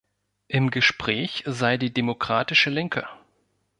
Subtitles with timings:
[0.47, 3.05] Im Gespräch sei die Demokratische Linke.